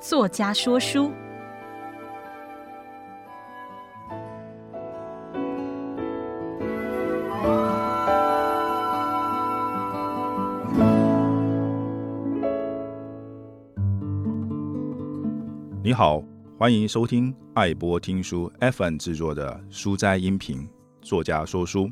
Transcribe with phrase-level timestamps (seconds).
[0.00, 1.10] 作家说书。
[15.82, 16.22] 你好，
[16.58, 20.66] 欢迎收听爱播听书 FM 制作的书斋音频。
[21.02, 21.90] 作家说书，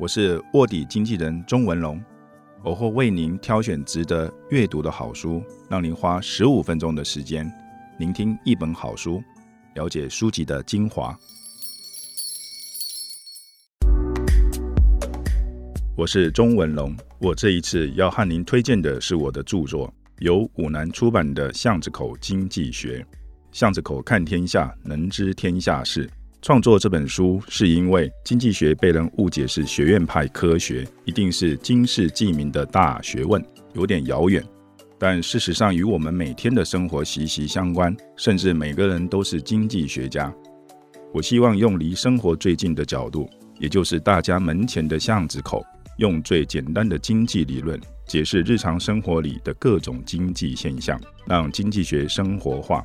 [0.00, 2.02] 我是卧底经纪人钟文龙，
[2.64, 7.46] 我会为您挑选值得阅读的好书，让您花十五分钟的时间
[7.98, 9.22] 聆听一本好书，
[9.74, 11.14] 了解书籍的精华。
[15.94, 19.92] 我是钟文龙，我这一次要和您推荐的是我的著作。
[20.20, 23.00] 由五南出版的《巷子口经济学》，
[23.52, 26.08] 巷子口看天下，能知天下事。
[26.42, 33.44] 创作这本书是因为经济学被人误解是学院派科学，一定是经世济民的大学问，
[33.74, 34.42] 有点遥远。
[34.98, 40.34] 但事实上与我们每天的生活息息相关，甚至每个人都是经济学家。
[41.12, 45.62] 我希望用离生活最近的角度，也就是大家门前的巷子口，
[45.98, 47.78] 用最简单的经济理论。
[48.06, 52.82] 解释日常生活里的各种经济现象，让经济学生活化。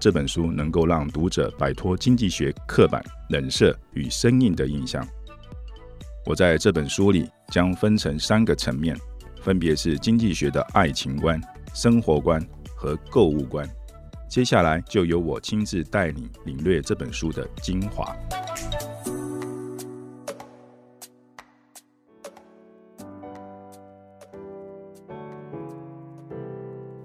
[0.00, 5.04] 这本书能够让读者摆脱经济学刻板、冷色与生硬的印象。
[6.24, 8.96] 我在这本书里将分成三个层面，
[9.42, 11.40] 分别是经济学的爱情观、
[11.74, 12.40] 生活观
[12.76, 13.68] 和购物观。
[14.28, 18.14] 接下来就由我亲自带你领略这本书的精华。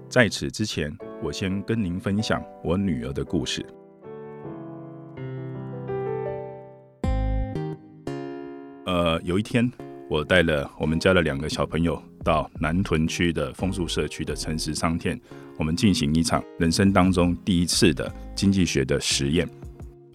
[0.08, 3.64] 在此之前，我先跟您分享我女儿的故事。
[8.84, 9.72] 呃，有一天，
[10.10, 15.18] 我带了我们家的两个小朋友到南屯区的枫树社区的诚实商店，
[15.56, 19.48] 我们进行一场人生当中第一次的经济学的实验。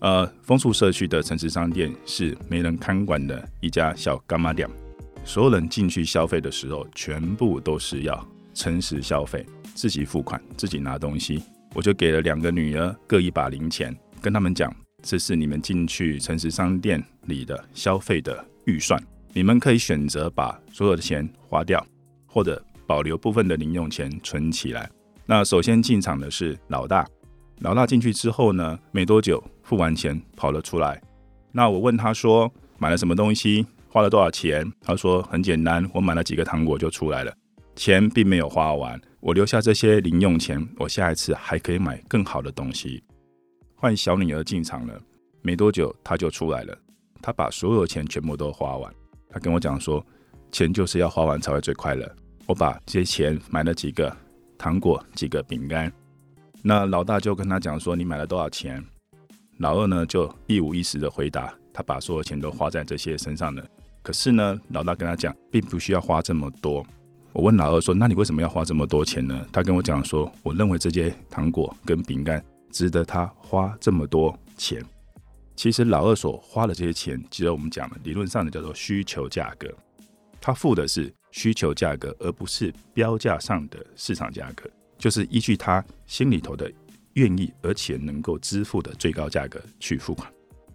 [0.01, 4.69] 呃，枫树社区的诚实商店是没人看管的一家小干妈店，
[5.25, 8.23] 所有人进去消费的时候，全部都是要
[8.53, 9.43] 诚实消费。
[9.79, 11.41] 自己付款，自己拿东西，
[11.73, 14.69] 我就给了两个女儿各一把零钱，跟他们讲，
[15.01, 19.01] 这是你们进去诚实商店里的消费的预算，
[19.31, 21.81] 你们可以选择把所有的钱花掉，
[22.25, 24.91] 或者保留部分的零用钱存起来。
[25.25, 27.07] 那首先进场的是老大，
[27.59, 31.01] 老大进去之后呢，没多久付完钱跑了出来。
[31.53, 34.69] 那我问他说，买了什么东西，花了多少钱？
[34.81, 37.33] 他说很简单，我买了几个糖果就出来了。
[37.79, 43.01] 钱并没有花完，我留下这些零用钱，我下一次还可以买更好的东西。
[43.73, 45.01] 换小女儿进场了，
[45.41, 46.77] 没多久她就出来了，
[47.21, 48.93] 她把所有钱全部都花完。
[49.29, 50.05] 她跟我讲说，
[50.51, 52.05] 钱就是要花完才会最快乐。
[52.47, 54.13] 我把这些钱买了几个
[54.57, 55.89] 糖果，几个饼干。
[56.61, 58.83] 那老大就跟他讲说，你买了多少钱？
[59.59, 63.65] 老二呢就一五一十的回答，他把所有钱都花在这些身上了。
[64.01, 66.85] 可是呢，老大跟他讲，并不需要花这么多。
[67.31, 74.83] 我问老二说：“那你为什么要花这么多钱呢？”他跟我讲说：“我认为这些糖果跟饼干值得他花这么多钱。”
[75.55, 79.71] 其实老二所花的这些钱，其实我们讲的理论上的叫做需求价格，
[80.41, 86.71] 他付的是需求价格，而不是标价上的市场价格，就是依据他心里头的
[87.13, 90.31] 愿意而且能够支付的最高价格去付款。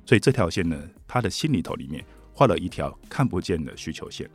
[0.07, 0.79] 所以这条线呢，
[1.09, 4.31] 他的心里头里面画了一条看不见的需求线。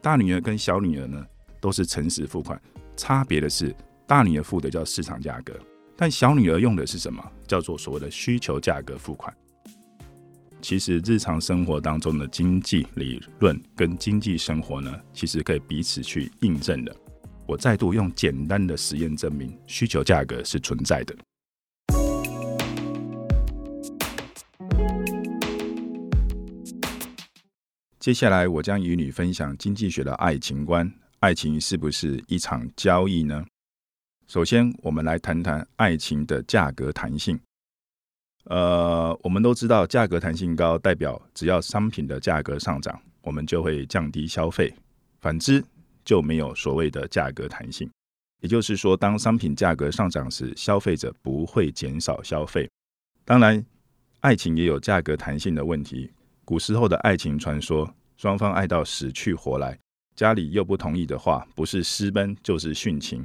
[0.00, 1.26] 大女儿跟小女儿呢，
[1.64, 2.60] 都是诚实付款，
[2.94, 3.74] 差别的是，
[4.06, 5.58] 大女儿付的叫市场价格，
[5.96, 7.24] 但小女儿用的是什么？
[7.48, 9.34] 叫做所谓的需求价格付款。
[10.60, 16.94] 其实日常生活当中的经济理论跟经济生活呢，其实可以彼此去印证的。
[17.46, 21.16] 我再度用简单的实验证明，需求价格是存在的。
[27.98, 30.92] 接下来，我将与你分享经济学的爱情观。
[31.24, 33.46] 爱情是不是一场交易呢？
[34.26, 37.40] 首先，我们来谈谈爱情的价格弹性。
[38.44, 44.68] 呃，我们都知道，价格弹性高代表只要商品的价格上涨，我们就会降低消费；
[45.22, 45.64] 反之，
[46.04, 47.90] 就没有所谓的价格弹性。
[48.42, 52.68] 也就是说，当商品价格上涨时，消费者不会减少消费。
[53.24, 53.64] 当然，
[54.20, 56.12] 爱情也有价格弹性的问题。
[56.44, 59.78] 古时候的爱情传说，双方爱到死去活来。
[60.16, 63.24] 家里又不同意的话，不是私奔就是殉情，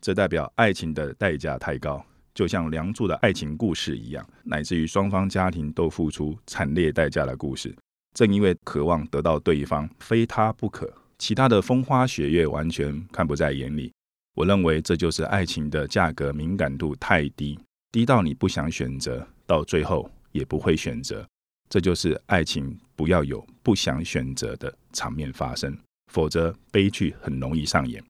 [0.00, 2.04] 这代表爱情的代价太高，
[2.34, 7.74] 就像《梁祝》的爱情故事一样，乃至于双方家庭都付出惨烈代价的故事。
[8.14, 13.92] 正因为渴望得到对方，非他不可，其他的风花雪月完全看不在眼里。
[14.36, 17.58] 我认为这就是爱情的价格敏感度太低，
[17.90, 21.26] 低到你不想选择，到最后也不会选择。
[21.68, 25.76] 这就是爱情不要有不想选择的场面发生，
[26.10, 28.04] 否则悲剧很容易上演。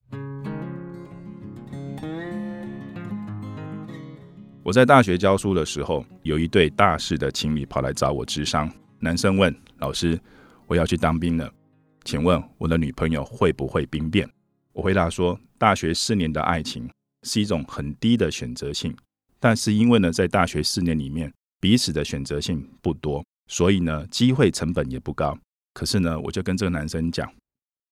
[4.63, 8.71] 我在大学教书的时候，有一对大四的情侣跑来找我咨商。
[8.99, 10.19] 男生问老师
[10.67, 11.51] ：“我要去当兵了，
[12.03, 14.29] 请问我的女朋友会不会兵变？”
[14.73, 16.89] 我回答说：“大学四年的爱情
[17.23, 18.95] 是一种很低的选择性，
[19.39, 25.37] 但是因为呢，在大学四年里面彼此的选择性不多，所以呢，机会成本也不高。
[25.73, 27.27] 可是呢，我就跟这个男生讲：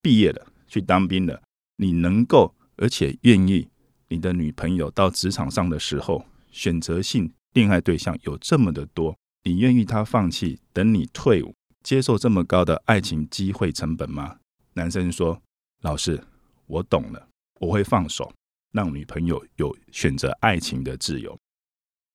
[0.01, 1.42] 毕业了，去当兵了，
[1.78, 3.68] 你能够而且愿意，
[4.07, 11.54] 你的女朋友到职场上的时候。”选择性恋爱对象有这么的多，你愿意他放弃，等你退伍，
[11.84, 14.36] 接受这么高的爱情机会成本吗？
[14.74, 15.40] 男生说
[15.81, 16.19] ：“老师，
[16.66, 17.28] 我懂了，
[17.60, 18.34] 我会放手，
[18.72, 21.38] 让女朋友有选择爱情的自由。”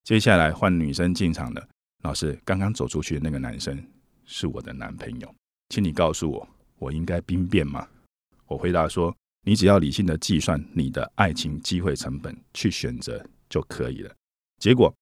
[0.02, 1.68] 接下来换女生进场了。
[2.02, 3.80] 老师，刚刚走出去的那个男生
[4.24, 5.34] 是我的男朋友，
[5.68, 6.48] 请你告诉我，
[6.84, 7.88] 我应该兵变吗？
[8.46, 14.14] 我回答说：“你只要理性的计算你的爱情机会成本，去选择就可以了。”
[14.60, 14.94] 结果，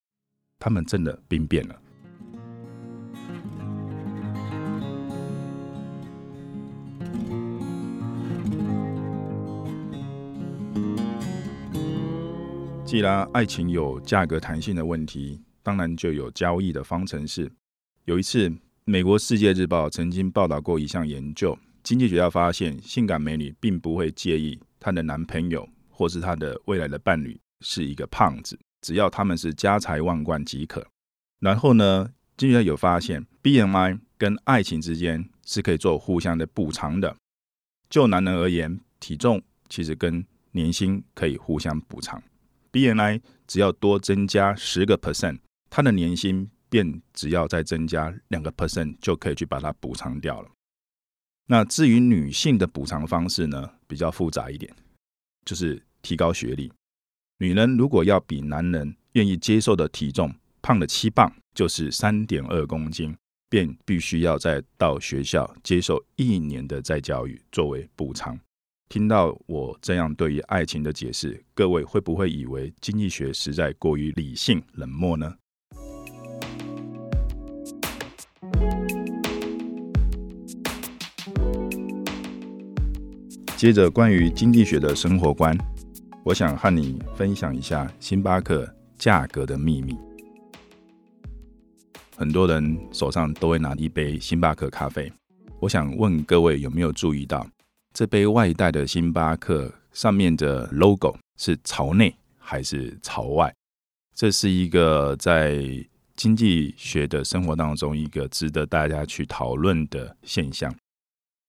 [0.60, 1.82] 他们真的兵变了。
[12.84, 17.50] 既然爱情有价格弹性的问题，当然就有交易的方程式。
[18.04, 18.52] 有一次，
[18.84, 28.58] 美国《世界日报》曾经报道过一项研究，经济学家发现，性感美女并不会介意她的男朋友或是她的未来的伴侣是一个胖子。
[28.80, 30.86] 只要他们是家财万贯即可。
[31.40, 37.16] 然后呢，经济学家有发现，BMI 跟爱情之间是可以做互相的补偿的。
[37.90, 42.22] 就男人而言，体重其实跟年薪可以互相补偿。
[42.72, 45.38] BMI 只要多增加十个 percent，
[45.68, 50.48] 他的年薪便只要再增加两个 percent 就可以去把它补偿掉了。
[51.46, 54.74] 那至于女性的补偿方式呢，比较复杂一点，
[55.44, 56.72] 就是提高学历。
[57.38, 63.14] 女人如果要比男人愿意接受的体重胖了七磅，就是三点二公斤，
[63.50, 68.38] 便必须要再到学校接受一年的再教育作为补偿。
[68.88, 75.34] 听到我这样对于爱情的解释，各位会不会以为经济学实在过于理性冷漠呢？
[83.62, 85.56] 接着，关于经济学的生活观。
[86.24, 88.68] 我想和你分享一下星巴克
[88.98, 89.96] 价格的秘密。
[92.16, 95.12] 很多人手上都会拿一杯星巴克咖啡。
[95.60, 97.46] 我想问各位有没有注意到，
[97.94, 103.54] 这杯外带的星巴克上面的 logo 是朝内还是朝外？
[104.12, 105.64] 这是一个在
[106.16, 110.74] 经济学的生活当中一个值得大家去讨论的现象。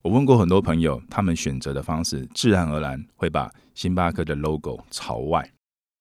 [0.03, 5.49] 我问过很多朋友，他们选择的方式自然而然会把星巴克的 logo 朝外。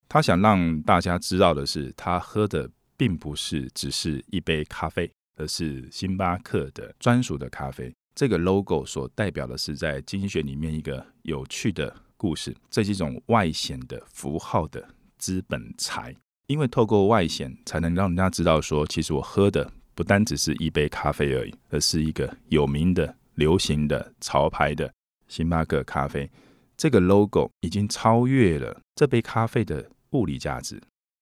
[0.08, 7.94] 他想让大家知道的是，他喝的并不是只是一杯咖啡，而是星巴克的专属的咖啡。
[8.12, 14.84] 这个 logo 所代表的是在经济学里面一个有趣的故事，这是一种外显的符号的
[15.16, 16.12] 资本财。
[16.48, 23.14] 因为透过外显，才能让人家知道说，其实我喝的不单只是一杯咖啡而已，而是一个有名的。
[23.34, 24.92] 流行的潮牌的
[25.28, 26.30] 星巴克咖啡，
[26.76, 30.80] 这个 logo 已经超越了这杯咖啡的物理价值。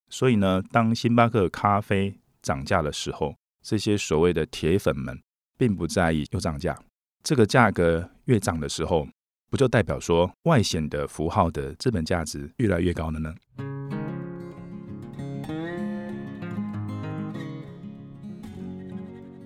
[0.08, 5.20] 所以呢，当星巴克咖啡涨价的时候，这些所谓的铁粉们
[5.56, 6.76] 并不在意又涨价。
[7.22, 9.06] 这个价格越涨的时候，
[9.50, 13.34] 不就代表说外显的符号的资本价值越来越高了呢？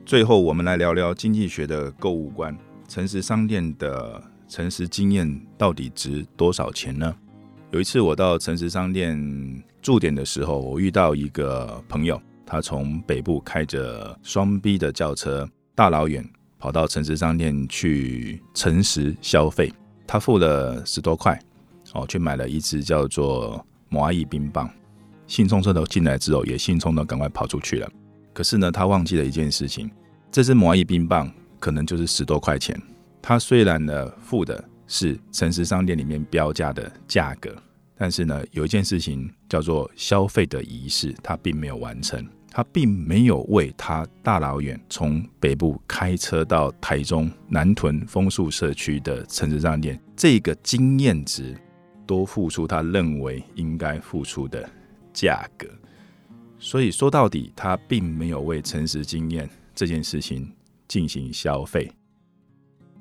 [0.06, 2.54] 最后，我们来聊聊经济学的购物观。
[2.86, 7.14] 诚实商店的诚实经验到底值多少钱呢？
[7.70, 9.18] 有一次，我到诚实商店
[9.80, 16.22] 驻点的时候，我遇到一个朋友，他从北部开着双 B 的轿车，大老远
[16.58, 19.72] 跑到诚实商店去诚实消费。
[20.06, 21.40] 他付了十多块，
[21.94, 24.68] 哦，去买了一支叫做蚂蚁冰棒。
[25.26, 27.90] 兴冲冲的进来之后，也兴冲的赶快跑出去了。
[28.34, 29.90] 可是呢，他忘记了一件事情，
[30.30, 32.78] 这支摩艾冰棒可能就是十多块钱。
[33.22, 37.54] 他虽然呢付的是诚实商店里面标价的价格，
[37.96, 42.22] 但是呢有一件事情叫做消费的仪式，他并没有完成。
[42.50, 51.56] 他并没有为他大老远从北部开车到台中南屯枫树社区的诚实商店这个经验值
[52.06, 54.70] 多付出他认为应该付出的
[55.12, 55.66] 价格。
[56.58, 60.50] 所以说到底，他并没有为诚实经验这件事情
[60.88, 61.90] 进行消费。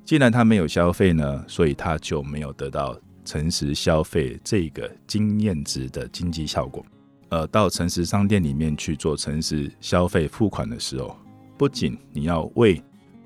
[0.06, 6.86] 既然他没有消费呢，所以他就没有得到诚实消费这个经验值的经济效果。
[7.30, 11.16] 呃，到诚实商店里面去做诚实消费付款的时候，
[11.58, 12.84] 不仅你要为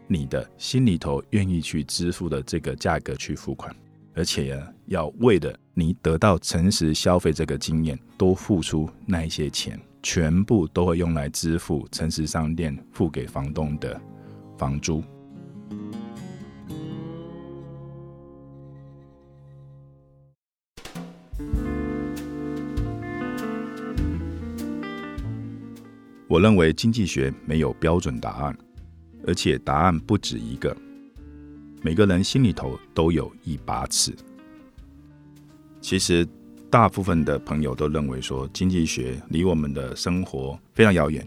[0.08, 3.76] 你的心里头愿意去支付的这个价格去付款，
[4.14, 14.00] 而且呢，要为了你得到诚实消费这个经验，多付出那一些钱，全部都会用来支付诚实商店付给房东的
[14.58, 15.04] 房租。
[26.30, 28.58] 我认为经济学没有标准答案，
[29.26, 30.76] 而且答案不止一个。
[31.82, 34.14] 每个人心里头都有一把尺。
[35.80, 36.28] 其实，
[36.70, 41.26] 大部分的朋友都认为说经济学离我们的生活非常遥远。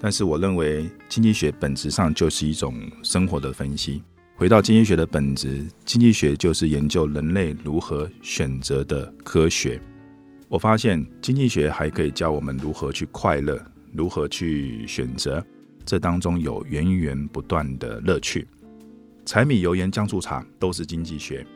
[0.00, 4.02] 但是，我认为经济学本质上就是一种生活的分析。
[4.34, 9.80] 回到经济学的本质，经济学就是研究人类如何选择的科学。
[10.48, 13.60] 我发现经济学还可以教我们如何去快乐。
[13.92, 15.44] 如何去选择？
[15.84, 18.46] 这当中有源源不断的乐趣。
[19.26, 21.46] 柴米油盐酱醋茶都是经济学，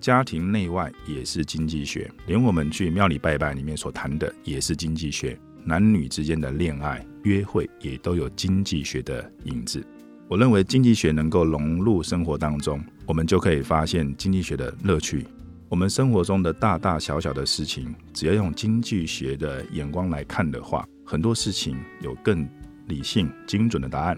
[0.00, 5.38] 家庭内外也是经济学，连我们去庙里拜拜里面所谈的也是经济学。
[5.62, 9.84] 男女之间的恋爱、约会也都有经济学的影子。
[10.26, 15.26] 我认为经济学能够融入生活当中，我们就可以发现经济学的乐趣。
[15.68, 22.48] 我们生活中的大大小小的事情，只要用经济学的眼光来看的话，很多事情有更
[22.86, 24.16] 理性、精准的答案。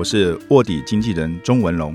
[0.00, 1.94] 我是卧底经纪人钟文龙。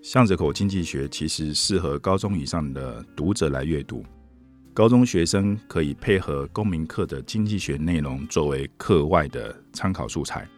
[0.00, 4.02] 巷子口经济学其实适合高中以上的读者来阅读。
[4.72, 10.48] 高中学生可以配合公民课的经济学内容作为课外的参考素材。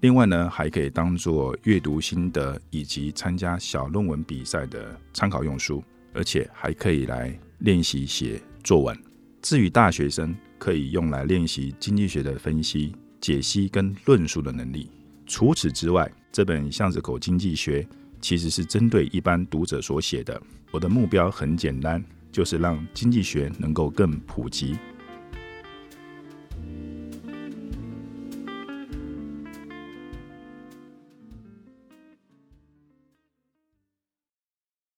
[0.00, 5.84] 另外呢，还可以当做阅读心得以及参加小论文比赛的参考用书。
[6.14, 8.98] 而且还可以来练习写作文。
[9.42, 14.90] 至于大学生，可以用来练习经济学的分析、解析跟论述的能力。
[15.32, 17.80] 除此之外，这本《巷子口经济学》
[18.20, 20.38] 其实是针对一般读者所写的。
[20.70, 24.76] 我的目标很简单，就是让经济学能够更普及、